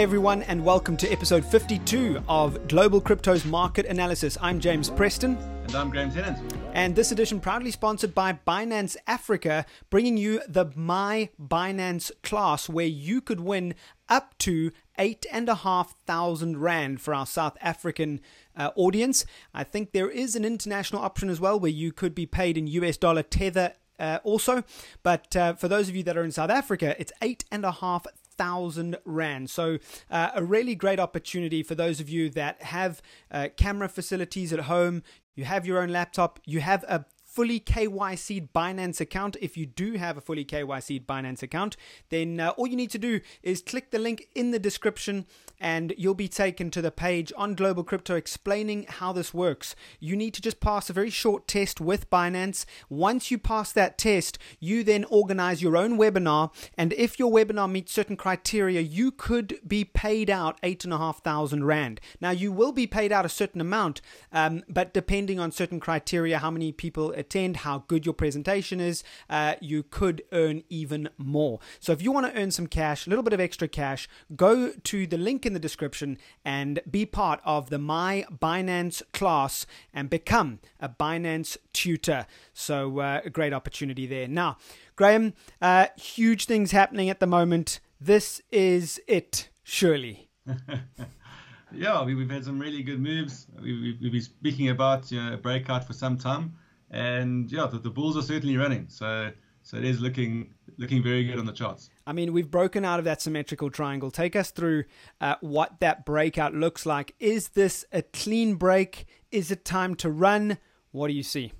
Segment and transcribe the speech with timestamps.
[0.00, 4.38] Hey everyone, and welcome to episode 52 of Global Crypto's Market Analysis.
[4.40, 5.36] I'm James Preston.
[5.36, 6.54] And I'm Graham Tennant.
[6.72, 12.86] And this edition proudly sponsored by Binance Africa, bringing you the My Binance class where
[12.86, 13.74] you could win
[14.08, 18.22] up to eight and a half thousand rand for our South African
[18.56, 19.26] uh, audience.
[19.52, 22.66] I think there is an international option as well where you could be paid in
[22.68, 24.64] US dollar tether uh, also.
[25.02, 27.72] But uh, for those of you that are in South Africa, it's eight and a
[27.72, 28.06] half
[28.40, 29.50] thousand rand.
[29.50, 29.76] So
[30.10, 34.60] uh, a really great opportunity for those of you that have uh, camera facilities at
[34.60, 35.02] home.
[35.34, 36.40] You have your own laptop.
[36.46, 39.36] You have a fully KYC Binance account.
[39.40, 41.76] If you do have a fully KYC Binance account,
[42.08, 45.26] then uh, all you need to do is click the link in the description
[45.60, 49.76] and you'll be taken to the page on Global Crypto explaining how this works.
[50.00, 52.64] You need to just pass a very short test with Binance.
[52.88, 56.52] Once you pass that test, you then organize your own webinar.
[56.76, 60.98] And if your webinar meets certain criteria, you could be paid out eight and a
[60.98, 62.00] half thousand rand.
[62.20, 64.00] Now, you will be paid out a certain amount,
[64.32, 69.04] um, but depending on certain criteria, how many people attend, how good your presentation is,
[69.28, 71.60] uh, you could earn even more.
[71.78, 74.72] So if you want to earn some cash, a little bit of extra cash, go
[74.72, 80.10] to the link in the description and be part of the My Binance class and
[80.10, 82.26] become a Binance tutor.
[82.52, 84.26] So uh, a great opportunity there.
[84.26, 84.56] Now,
[84.96, 87.80] Graham, uh, huge things happening at the moment.
[88.00, 90.28] This is it, surely.
[91.72, 93.46] yeah, we, have had some really good moves.
[93.60, 96.54] We, have been speaking about a breakout for some time
[96.90, 98.86] and yeah, the, the Bulls are certainly running.
[98.88, 101.90] So so it is looking looking very good on the charts.
[102.06, 104.10] I mean, we've broken out of that symmetrical triangle.
[104.10, 104.84] Take us through
[105.20, 107.14] uh, what that breakout looks like.
[107.20, 109.06] Is this a clean break?
[109.30, 110.58] Is it time to run?
[110.92, 111.52] What do you see?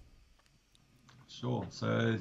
[1.29, 1.67] Sure.
[1.71, 2.17] So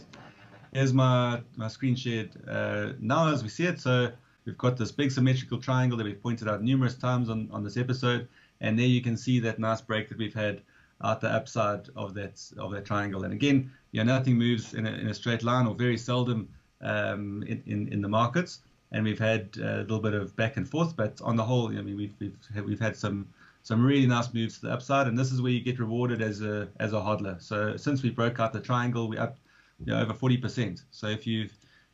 [0.73, 3.80] here's my my screen shared uh, now as we see it.
[3.80, 4.11] So
[4.45, 7.77] we've got this big symmetrical triangle that we've pointed out numerous times on on this
[7.77, 8.27] episode,
[8.61, 10.61] and there you can see that nice break that we've had
[11.04, 13.23] out the upside of that of that triangle.
[13.23, 16.49] And again, you know, nothing moves in a, in a straight line or very seldom
[16.82, 18.60] um, in, in, in the markets.
[18.92, 21.82] And we've had a little bit of back and forth, but on the whole, I
[21.82, 23.27] mean, we've we've we've had some
[23.61, 26.42] some really nice moves to the upside, and this is where you get rewarded as
[26.42, 27.42] a as a hodler.
[27.42, 29.38] So since we broke out the triangle, we're up
[29.80, 30.83] you know, over 40%.
[30.92, 31.54] So if you've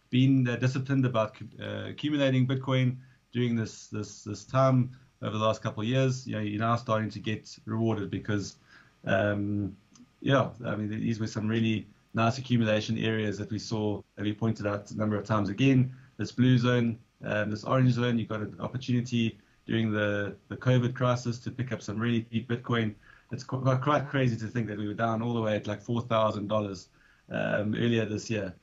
[0.09, 2.97] been uh, disciplined about uh, accumulating Bitcoin
[3.31, 6.75] during this this this time over the last couple of years, you know, you're now
[6.75, 8.57] starting to get rewarded because
[9.05, 9.75] um,
[10.21, 14.33] yeah, I mean, these were some really nice accumulation areas that we saw, that we
[14.33, 15.93] pointed out a number of times again.
[16.17, 20.95] This blue zone, um, this orange zone, you got an opportunity during the, the COVID
[20.95, 22.95] crisis to pick up some really deep Bitcoin.
[23.31, 25.83] It's quite, quite crazy to think that we were down all the way at like
[25.83, 26.87] $4,000
[27.29, 28.55] um, earlier this year.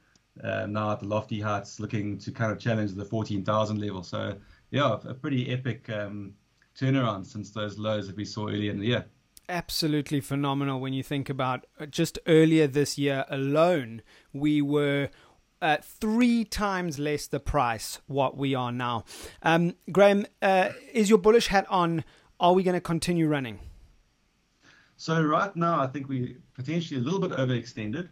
[0.42, 4.02] Uh, now at the lofty heights, looking to kind of challenge the 14,000 level.
[4.02, 4.34] So,
[4.70, 6.32] yeah, a pretty epic um,
[6.74, 9.04] turnaround since those lows that we saw earlier in the year
[9.48, 15.10] absolutely phenomenal when you think about uh, just earlier this year alone, we were
[15.60, 19.04] uh, three times less the price what we are now.
[19.42, 22.04] Um, Graham, uh, is your bullish hat on?
[22.40, 23.60] Are we going to continue running?
[24.96, 28.08] So right now, I think we potentially a little bit overextended.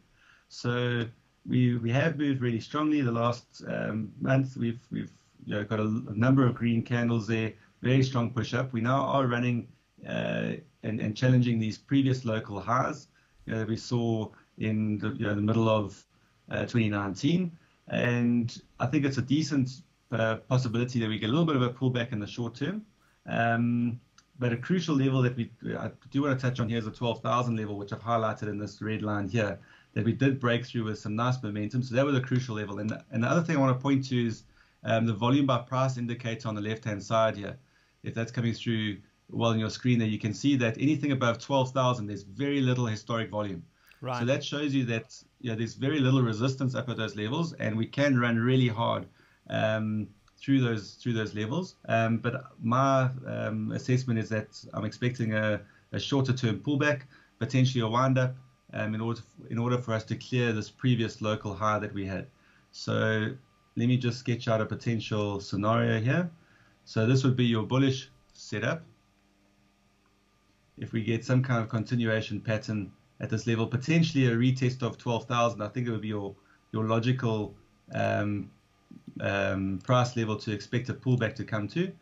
[0.48, 1.04] So
[1.46, 4.56] we we have moved really strongly the last um, month.
[4.56, 5.12] We've we've
[5.46, 7.52] you know, got a, a number of green candles there,
[7.82, 8.72] very strong push up.
[8.72, 9.68] We now are running
[10.04, 13.08] and, and challenging these previous local highs
[13.50, 14.28] know, we saw
[14.58, 16.04] in the, you know, the middle of
[16.50, 17.50] uh, 2019.
[17.88, 21.62] And I think it's a decent uh, possibility that we get a little bit of
[21.62, 22.82] a pullback in the short term.
[23.26, 24.00] Um,
[24.38, 26.90] but a crucial level that we I do want to touch on here is the
[26.90, 29.58] 12,000 level, which I've highlighted in this red line here,
[29.92, 31.82] that we did break through with some nice momentum.
[31.82, 32.78] So that was a crucial level.
[32.78, 34.44] And, and the other thing I want to point to is
[34.84, 37.58] um, the volume by price indicator on the left-hand side here.
[38.02, 38.96] If that's coming through
[39.32, 42.86] well on your screen there, you can see that anything above 12,000, there's very little
[42.86, 43.62] historic volume.
[44.00, 44.18] Right.
[44.18, 47.76] So that shows you that yeah, there's very little resistance up at those levels, and
[47.76, 49.06] we can run really hard
[49.50, 50.08] um,
[50.38, 51.76] through those through those levels.
[51.86, 55.60] Um, but my um, assessment is that I'm expecting a,
[55.92, 57.02] a shorter term pullback,
[57.38, 58.34] potentially a wind up,
[58.72, 59.20] um, in order
[59.50, 62.26] in order for us to clear this previous local high that we had.
[62.72, 63.34] So
[63.76, 66.30] let me just sketch out a potential scenario here.
[66.86, 68.82] So this would be your bullish setup
[70.80, 72.90] if we get some kind of continuation pattern
[73.20, 76.34] at this level, potentially a retest of 12,000, I think it would be your
[76.72, 77.54] your logical
[77.94, 78.50] um,
[79.20, 81.92] um, price level to expect a pullback to come to,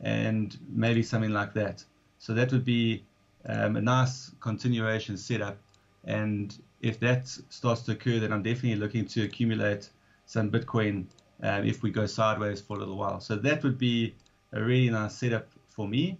[0.00, 1.84] and maybe something like that.
[2.18, 3.04] So that would be
[3.46, 5.58] um, a nice continuation setup.
[6.04, 9.90] And if that starts to occur, then I'm definitely looking to accumulate
[10.26, 11.06] some Bitcoin
[11.42, 13.20] um, if we go sideways for a little while.
[13.20, 14.14] So that would be
[14.52, 16.18] a really nice setup for me.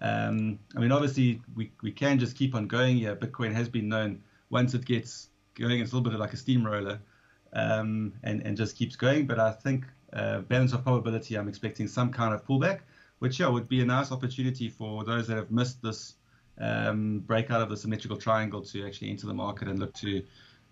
[0.00, 3.16] Um, I mean, obviously, we, we can just keep on going here.
[3.16, 7.00] Bitcoin has been known once it gets going, it's a little bit like a steamroller
[7.52, 9.26] um, and, and just keeps going.
[9.26, 12.80] But I think uh, balance of probability, I'm expecting some kind of pullback,
[13.20, 16.14] which yeah, would be a nice opportunity for those that have missed this
[16.58, 20.22] um, break out of the symmetrical triangle to actually enter the market and look to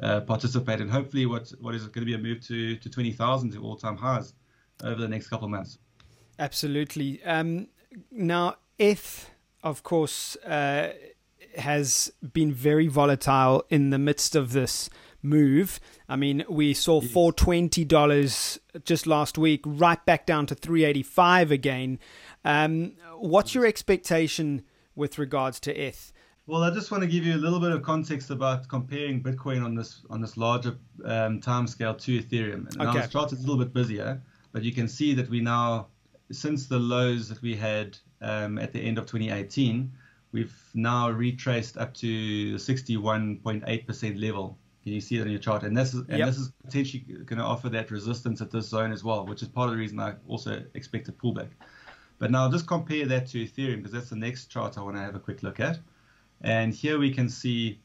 [0.00, 0.81] uh, participate.
[0.81, 3.62] And hopefully, what what is it going to be a move to, to 20,000 to
[3.62, 4.35] all time highs
[4.82, 5.79] over the next couple of months.
[6.38, 7.23] Absolutely.
[7.25, 7.69] Um,
[8.11, 9.31] now, ETH,
[9.62, 10.93] of course, uh,
[11.56, 14.91] has been very volatile in the midst of this
[15.23, 15.81] move.
[16.09, 20.85] I mean, we saw four twenty dollars just last week, right back down to three
[20.85, 21.99] eighty five again.
[22.44, 24.62] Um, what's your expectation
[24.94, 26.12] with regards to ETH?
[26.47, 29.65] Well, I just want to give you a little bit of context about comparing Bitcoin
[29.65, 32.69] on this on this larger um, time scale to Ethereum.
[32.73, 32.85] And okay.
[32.85, 34.23] Now the chart is a little bit busier,
[34.53, 35.88] but you can see that we now,
[36.31, 39.93] since the lows that we had um, at the end of 2018,
[40.32, 44.59] we've now retraced up to the 61.8% level.
[44.82, 45.62] Can you see it on your chart?
[45.62, 46.29] And this is and yep.
[46.29, 49.49] this is potentially going to offer that resistance at this zone as well, which is
[49.49, 51.50] part of the reason I also expect a pullback.
[52.19, 55.03] But now just compare that to Ethereum because that's the next chart I want to
[55.03, 55.79] have a quick look at.
[56.43, 57.81] And here we can see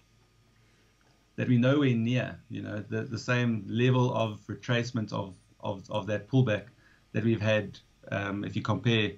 [1.36, 6.06] that we're nowhere near, you know, the, the same level of retracement of, of, of
[6.08, 6.66] that pullback
[7.14, 7.80] that we've had
[8.12, 9.12] um, if you compare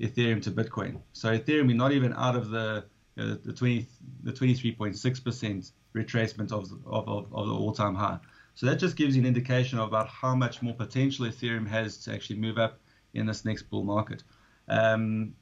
[0.00, 1.00] Ethereum to Bitcoin.
[1.12, 2.84] So Ethereum, we're not even out of the
[3.16, 3.86] the 20
[4.24, 8.18] the 23.6 percent retracement of, of, of, of the all-time high.
[8.54, 12.12] So that just gives you an indication about how much more potential Ethereum has to
[12.12, 12.78] actually move up
[13.14, 14.22] in this next bull market.
[14.68, 15.34] Um,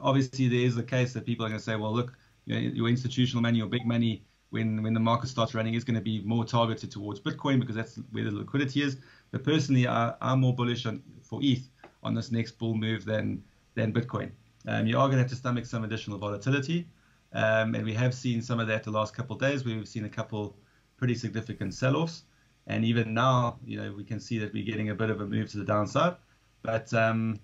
[0.00, 2.12] obviously, there is the case that people are going to say, well, look,
[2.44, 5.84] you know, your institutional money, your big money, when when the market starts running, is
[5.84, 8.96] going to be more targeted towards Bitcoin because that's where the liquidity is.
[9.32, 11.68] But personally, I, I'm more bullish on for ETH
[12.02, 13.42] on this next bull move than
[13.74, 14.30] than Bitcoin.
[14.66, 16.88] Um, you are going to have to stomach some additional volatility.
[17.32, 20.04] Um, and we have seen some of that the last couple of days we've seen
[20.04, 20.56] a couple
[20.96, 22.22] pretty significant sell-offs.
[22.66, 25.26] And even now, you know, we can see that we're getting a bit of a
[25.26, 26.16] move to the downside.
[26.62, 27.38] But um,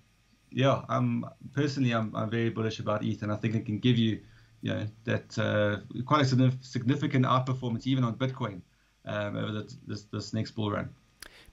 [0.51, 3.97] yeah, I'm personally I'm, I'm very bullish about ETH, and I think it can give
[3.97, 4.19] you,
[4.61, 8.61] you know, that uh, quite a significant outperformance even on Bitcoin
[9.05, 10.89] um, over the, this this next bull run.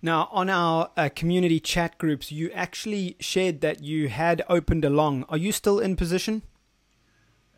[0.02, 4.91] Now, on our uh, community chat groups, you actually shared that you had opened a
[4.91, 5.25] long.
[5.29, 6.43] Are you still in position?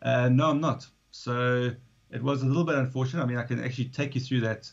[0.01, 0.85] Uh, no, I'm not.
[1.11, 1.71] So
[2.11, 3.23] it was a little bit unfortunate.
[3.23, 4.69] I mean, I can actually take you through that,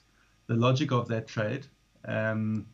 [0.48, 1.66] the logic of that trade
[2.06, 2.66] um,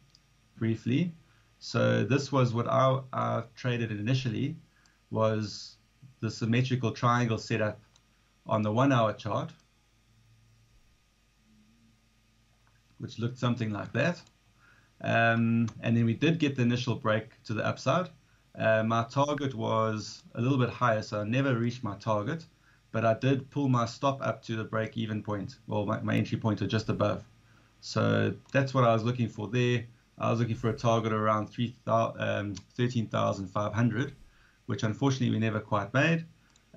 [0.57, 1.13] briefly.
[1.59, 4.57] So this was what I, I traded initially
[5.11, 5.77] was
[6.21, 7.81] the symmetrical triangle setup
[8.47, 9.53] on the one hour chart,
[12.99, 14.23] which looked something like that.
[15.03, 18.09] Um, and then we did get the initial break to the upside.
[18.59, 22.47] Uh, my target was a little bit higher, so I never reached my target,
[22.91, 26.15] but I did pull my stop up to the break even point, well, my, my
[26.17, 27.25] entry point or just above.
[27.81, 29.85] So that's what I was looking for there.
[30.19, 34.13] I was looking for a target around 3, um, 13,500,
[34.65, 36.25] which unfortunately we never quite made.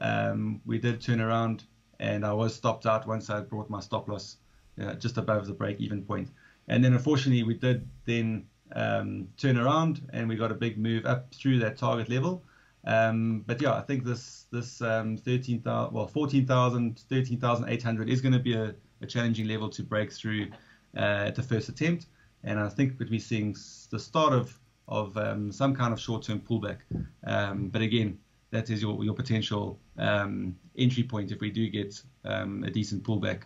[0.01, 1.63] Um, we did turn around
[2.00, 4.38] and I was stopped out once I brought my stop loss
[4.81, 6.30] uh, just above the break even point.
[6.69, 8.45] And then unfortunately we did then
[8.76, 12.44] um, turn around and we got a big move up through that target level.
[12.85, 18.40] Um, but yeah, I think this this um, 13,000, well 14,000, 13,800 is going to
[18.40, 20.47] be a, a, challenging level to break through
[20.95, 22.06] uh, at the first attempt.
[22.44, 23.56] And I think that we're seeing
[23.90, 24.57] the start of
[24.88, 26.78] of um, some kind of short-term pullback.
[27.23, 28.18] Um, but again,
[28.52, 33.04] that is your your potential um, entry point if we do get um, a decent
[33.04, 33.42] pullback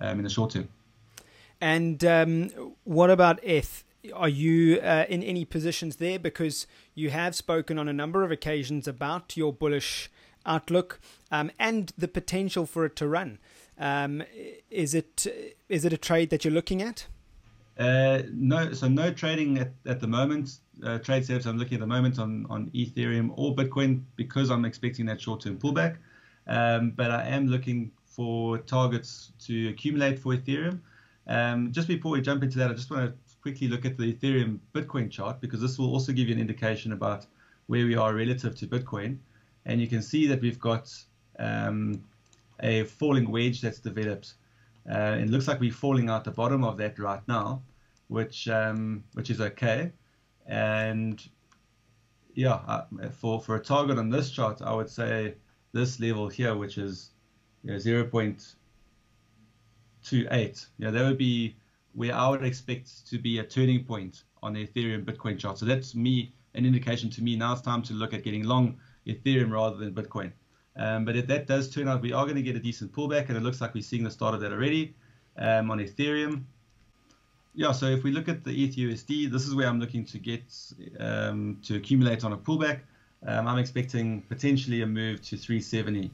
[0.00, 0.68] in the short term.
[1.62, 2.02] And
[2.82, 3.84] what about ETH?
[4.12, 6.18] Are you uh, in any positions there?
[6.18, 10.10] Because you have spoken on a number of occasions about your bullish
[10.44, 10.98] outlook
[11.30, 13.38] um, and the potential for it to run.
[13.78, 14.24] Um,
[14.70, 15.28] is it
[15.68, 17.06] is it a trade that you're looking at?
[17.78, 20.58] Uh, no, so no trading at, at the moment.
[20.84, 24.64] Uh, trade setups I'm looking at the moment on, on Ethereum or Bitcoin because I'm
[24.64, 25.98] expecting that short term pullback.
[26.48, 30.80] Um, but I am looking for targets to accumulate for Ethereum.
[31.26, 34.12] Um, just before we jump into that, I just want to quickly look at the
[34.12, 37.26] Ethereum Bitcoin chart because this will also give you an indication about
[37.66, 39.18] where we are relative to Bitcoin.
[39.64, 40.92] And you can see that we've got
[41.38, 42.02] um,
[42.60, 44.34] a falling wedge that's developed.
[44.90, 47.62] Uh, it looks like we're falling out the bottom of that right now,
[48.08, 49.92] which um, which is okay.
[50.46, 51.22] And
[52.34, 55.34] yeah, uh, for for a target on this chart, I would say
[55.72, 57.10] this level here, which is
[57.62, 57.78] you know,
[60.04, 60.66] 0.28.
[60.78, 61.56] Yeah, that would be
[61.94, 65.58] where I would expect to be a turning point on the Ethereum Bitcoin chart.
[65.58, 68.78] So that's me an indication to me now it's time to look at getting long
[69.06, 70.32] Ethereum rather than Bitcoin.
[70.76, 73.28] Um, but if that does turn out, we are going to get a decent pullback,
[73.28, 74.94] and it looks like we're seeing the start of that already
[75.38, 76.44] um, on Ethereum.
[77.54, 80.42] Yeah, so if we look at the ETHUSD, this is where I'm looking to get
[80.98, 82.80] um, to accumulate on a pullback.
[83.26, 86.10] Um, I'm expecting potentially a move to 370.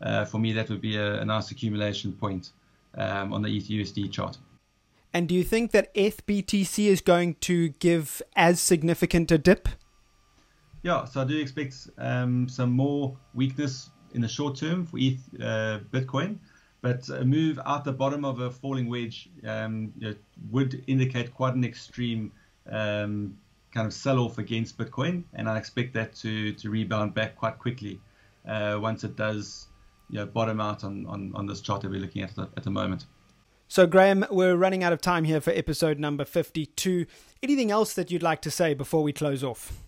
[0.00, 2.52] Uh, for me, that would be a, a nice accumulation point
[2.96, 4.38] um, on the ETHUSD chart.
[5.12, 9.68] And do you think that ETHBTC is going to give as significant a dip?
[10.82, 15.20] Yeah, so I do expect um, some more weakness in the short term for ETH,
[15.40, 16.38] uh, Bitcoin,
[16.80, 20.16] but a move out the bottom of a falling wedge um, you know,
[20.50, 22.30] would indicate quite an extreme
[22.70, 23.36] um,
[23.72, 28.00] kind of sell-off against Bitcoin, and I expect that to to rebound back quite quickly
[28.46, 29.68] uh, once it does
[30.10, 32.62] you know, bottom out on, on, on this chart that we're looking at the, at
[32.62, 33.06] the moment.
[33.68, 37.06] So, Graham, we're running out of time here for episode number 52.
[37.42, 39.82] Anything else that you'd like to say before we close off?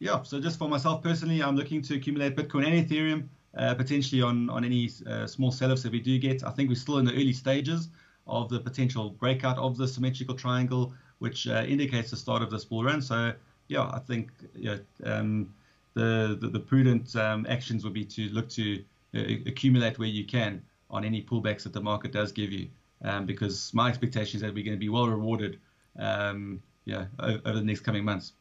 [0.00, 4.22] Yeah, so just for myself personally, I'm looking to accumulate Bitcoin and Ethereum, uh, potentially
[4.22, 6.42] on, on any uh, small sell offs that we do get.
[6.42, 7.90] I think we're still in the early stages
[8.26, 12.64] of the potential breakout of the symmetrical triangle, which uh, indicates the start of this
[12.64, 13.02] bull run.
[13.02, 13.34] So,
[13.68, 15.54] yeah, I think yeah, um,
[15.94, 18.82] the, the, the prudent um, actions would be to look to
[19.14, 22.68] accumulate where you can on any pullbacks that the market does give you,
[23.02, 25.58] um, because my expectation is that we're going to be well rewarded,
[25.98, 28.32] um, yeah, over, over the next coming months.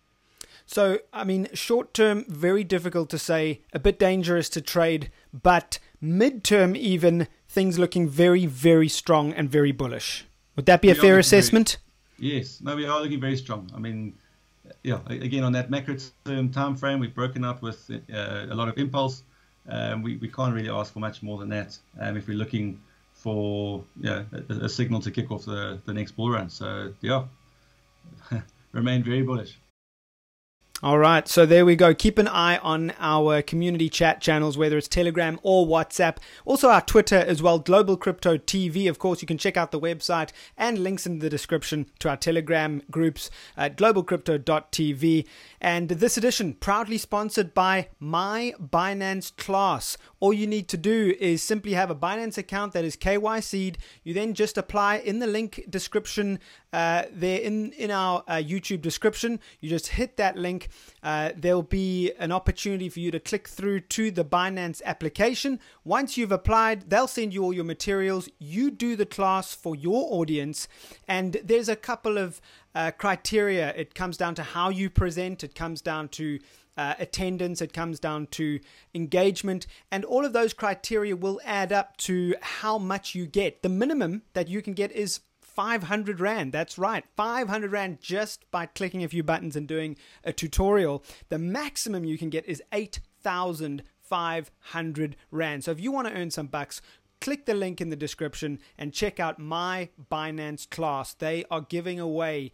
[0.65, 5.79] So, I mean, short term, very difficult to say, a bit dangerous to trade, but
[5.99, 10.25] mid term, even things looking very, very strong and very bullish.
[10.55, 11.77] Would that be we a fair assessment?
[12.19, 13.69] Very, yes, no, we are looking very strong.
[13.75, 14.13] I mean,
[14.83, 18.67] yeah, again, on that macro term time frame, we've broken up with uh, a lot
[18.67, 19.23] of impulse.
[19.67, 22.79] Um, we, we can't really ask for much more than that um, if we're looking
[23.13, 26.49] for yeah, a, a signal to kick off the, the next bull run.
[26.49, 27.25] So, yeah,
[28.71, 29.57] remain very bullish.
[30.81, 31.93] All right, so there we go.
[31.93, 36.19] Keep an eye on our community chat channels, whether it's Telegram or WhatsApp.
[36.45, 38.89] Also, our Twitter as well, Global Crypto TV.
[38.89, 42.15] Of course, you can check out the website and links in the description to our
[42.15, 45.25] Telegram groups at globalcrypto.tv.
[45.59, 49.97] And this edition, proudly sponsored by My Binance Class.
[50.21, 53.77] All you need to do is simply have a Binance account that is KYC'd.
[54.05, 56.39] You then just apply in the link description
[56.73, 59.39] uh, there in, in our uh, YouTube description.
[59.59, 60.69] You just hit that link.
[61.01, 65.59] Uh, there'll be an opportunity for you to click through to the Binance application.
[65.83, 68.29] Once you've applied, they'll send you all your materials.
[68.39, 70.67] You do the class for your audience,
[71.07, 72.41] and there's a couple of
[72.75, 73.73] uh, criteria.
[73.75, 76.39] It comes down to how you present, it comes down to
[76.77, 78.59] uh, attendance, it comes down to
[78.93, 83.63] engagement, and all of those criteria will add up to how much you get.
[83.63, 85.19] The minimum that you can get is
[85.59, 86.53] 500 Rand.
[86.53, 91.03] That's right, 500 Rand just by clicking a few buttons and doing a tutorial.
[91.27, 95.63] The maximum you can get is 8,500 Rand.
[95.65, 96.81] So if you want to earn some bucks,
[97.19, 101.13] click the link in the description and check out my Binance class.
[101.13, 102.53] They are giving away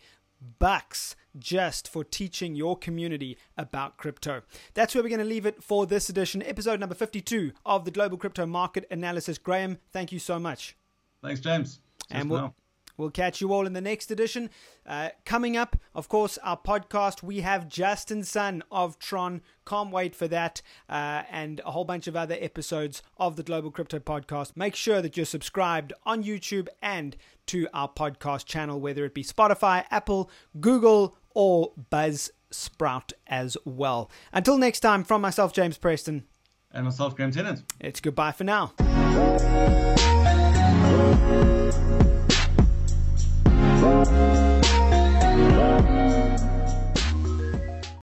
[0.57, 4.41] bucks just for teaching your community about crypto.
[4.73, 7.91] That's where we're going to leave it for this edition, episode number 52 of the
[7.91, 9.37] Global Crypto Market Analysis.
[9.37, 10.75] Graham, thank you so much.
[11.21, 11.81] Thanks, James.
[12.09, 12.55] and we'll,
[12.97, 14.49] We'll catch you all in the next edition.
[14.85, 19.41] Uh, coming up, of course, our podcast, we have Justin Sun of Tron.
[19.65, 20.61] Can't wait for that.
[20.89, 24.55] Uh, and a whole bunch of other episodes of the Global Crypto Podcast.
[24.55, 27.15] Make sure that you're subscribed on YouTube and
[27.47, 34.09] to our podcast channel, whether it be Spotify, Apple, Google, or Buzzsprout as well.
[34.33, 36.25] Until next time, from myself, James Preston.
[36.71, 37.63] And myself, Graham Tennant.
[37.79, 38.73] It's goodbye for now.